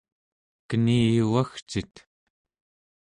[0.67, 1.93] keniyuvagcit!